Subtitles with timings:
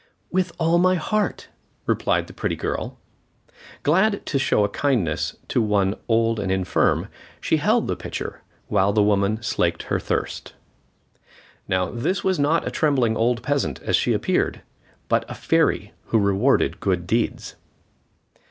[0.31, 1.49] "With all my heart,"
[1.85, 2.97] replied the pretty girl.
[3.83, 7.07] Glad to show a kindness to one old and infirm,
[7.39, 10.55] she held the pitcher while the woman slaked her thirst.
[11.67, 14.63] Now, this was not a trembling old peasant, as she appeared,
[15.07, 17.55] but a fairy who rewarded good deeds.